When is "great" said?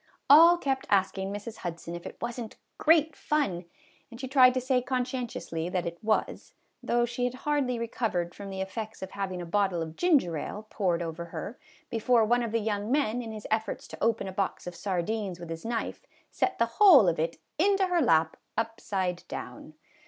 2.79-3.15